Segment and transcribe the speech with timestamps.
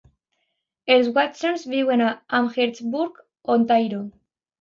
[0.93, 2.07] Els Watsons viuen a
[2.37, 3.21] Amherstburg,
[3.57, 4.01] Ontario.